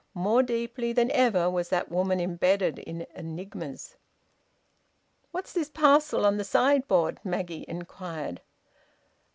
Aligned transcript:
More 0.15 0.41
deeply 0.41 0.93
than 0.93 1.11
ever 1.11 1.47
was 1.47 1.69
that 1.69 1.91
woman 1.91 2.19
embedded 2.19 2.79
in 2.79 3.05
enigmas. 3.13 3.97
"What's 5.29 5.53
this 5.53 5.69
parcel 5.69 6.25
on 6.25 6.37
the 6.37 6.43
sideboard?" 6.43 7.19
Maggie 7.23 7.65
inquired. 7.67 8.41
"Oh! 8.43 8.49